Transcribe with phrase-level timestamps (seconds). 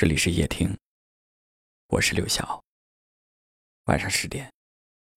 [0.00, 0.74] 这里是夜听，
[1.88, 2.64] 我是刘晓。
[3.84, 4.50] 晚上十点，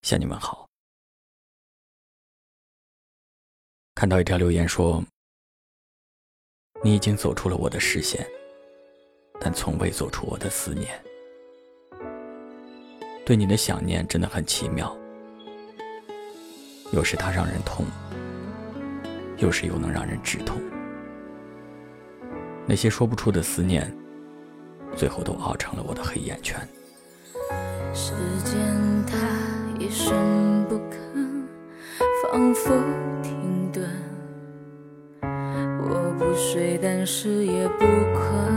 [0.01, 0.67] 向你们好。
[3.95, 5.01] 看到一条留言说
[6.83, 8.29] ：“你已经走出了我的视线，
[9.39, 11.01] 但从未走出我的思念。
[13.25, 14.93] 对你的想念真的很奇妙，
[16.91, 17.85] 有时它让人痛，
[19.37, 20.61] 有时又能让人止痛。
[22.67, 23.89] 那些说不出的思念。”
[24.95, 26.59] 最后都熬成了我的黑眼圈。
[27.93, 28.13] 时
[28.43, 28.55] 间
[29.05, 29.17] 它
[29.79, 30.95] 一声不吭，
[32.23, 32.73] 仿佛
[33.21, 33.85] 停顿。
[35.21, 38.53] 我不睡，但是也不困。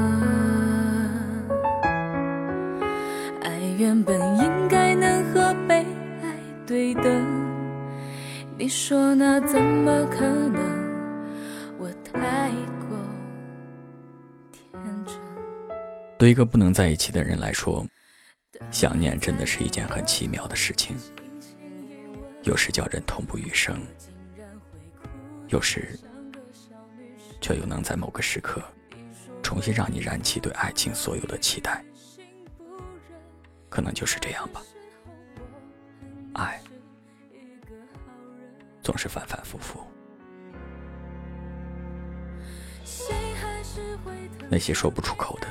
[3.43, 5.85] 爱原本应该能和被
[6.23, 7.05] 爱对等，
[8.57, 10.86] 你说那怎么可能？
[16.19, 17.87] 对一个不能在一起的人来说，
[18.71, 20.97] 想念真的是一件很奇妙的事情。
[22.43, 23.79] 有时叫人痛不欲生，
[25.49, 25.99] 有时
[27.41, 28.63] 却又能在某个时刻
[29.43, 31.85] 重新让你燃起对爱情所有的期待。
[33.69, 34.63] 可能就是这样吧，
[36.33, 36.59] 爱
[38.81, 39.81] 总是反反复复。
[44.49, 45.49] 那些说不出口的。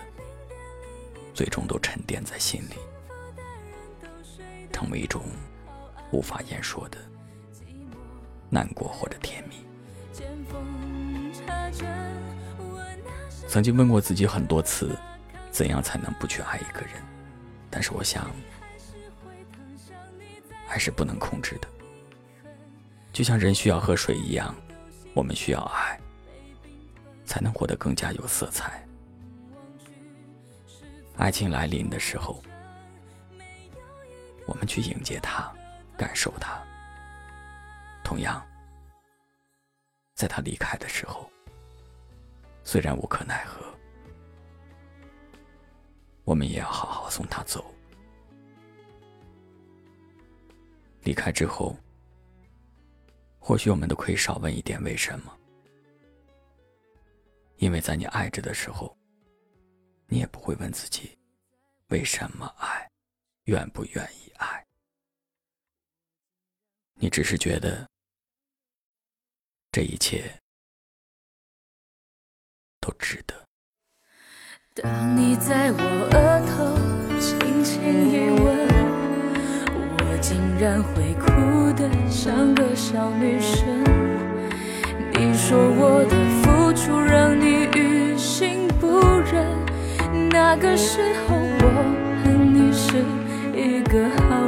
[1.36, 2.76] 最终都沉淀在心里，
[4.72, 5.22] 成为一种
[6.12, 6.98] 无法言说的
[8.50, 9.58] 难过或者甜蜜。
[13.50, 14.98] 曾经问过自己很多次，
[15.52, 16.92] 怎样才能不去爱一个人？
[17.70, 18.32] 但是我想，
[20.66, 21.68] 还是不能控制的。
[23.12, 24.56] 就像人需要喝水一样，
[25.14, 26.00] 我们需要爱，
[27.26, 28.85] 才能活得更加有色彩。
[31.18, 32.44] 爱情来临的时候，
[34.46, 35.52] 我们去迎接它，
[35.98, 36.62] 感受它。
[38.04, 38.46] 同样，
[40.14, 41.28] 在他离开的时候，
[42.64, 43.66] 虽然无可奈何，
[46.24, 47.74] 我们也要好好送他走。
[51.02, 51.76] 离开之后，
[53.40, 55.36] 或许我们都可以少问一点为什么，
[57.58, 58.96] 因为在你爱着的时候。
[60.08, 61.18] 你也不会问自己，
[61.88, 62.90] 为什么爱，
[63.46, 64.66] 愿不愿意爱？
[66.94, 67.90] 你只是觉得
[69.72, 70.40] 这一切
[72.80, 73.46] 都值得。
[74.76, 75.80] 当你在我
[76.12, 76.76] 额头
[77.20, 78.68] 轻轻一吻，
[79.98, 81.26] 我竟然会哭
[81.78, 83.84] 得像个小女生。
[85.14, 89.65] 你说我的付出让你于心不忍。
[90.38, 91.66] 那个时候，我
[92.22, 92.98] 和你是
[93.56, 94.45] 一个好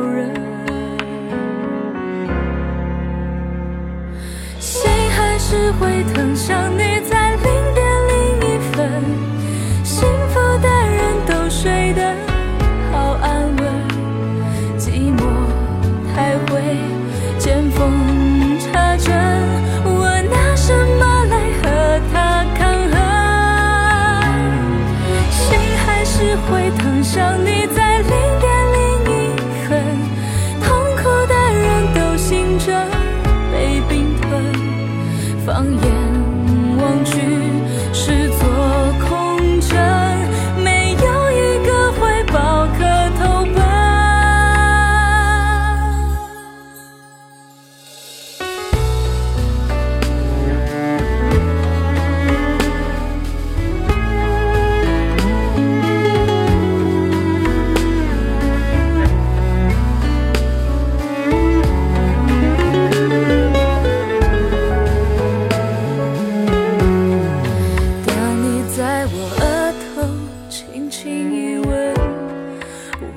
[69.10, 70.02] 我额头
[70.50, 71.94] 轻轻一吻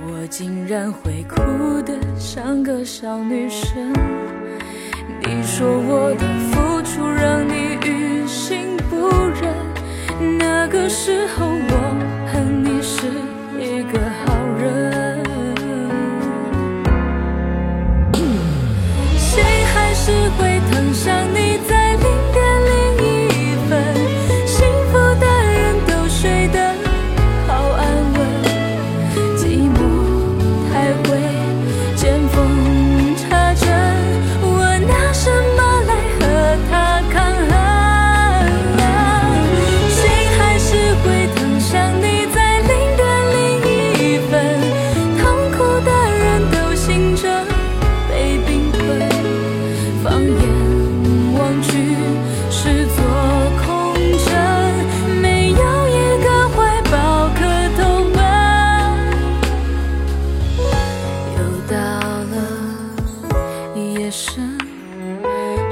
[0.06, 1.37] 我竟然会哭
[1.82, 3.93] 得像个小女生
[5.23, 6.50] 你说我的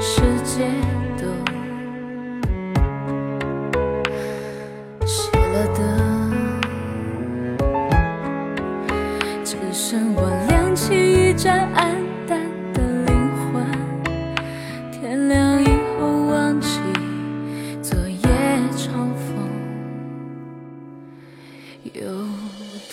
[0.01, 0.65] 世界
[1.17, 1.27] 都
[5.05, 5.81] 熄了灯
[9.43, 12.39] 只剩我亮起一盏暗淡
[12.73, 13.61] 的灵魂
[14.89, 15.67] 天亮以
[15.99, 16.79] 后忘记
[17.81, 18.21] 昨夜
[18.77, 19.49] 长风
[21.91, 22.01] 有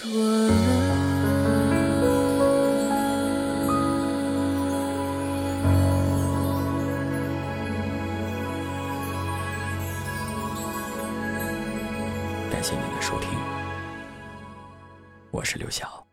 [0.02, 0.10] 多
[0.48, 0.65] 冷
[12.56, 13.28] 感谢您的收听，
[15.30, 16.05] 我是刘晓。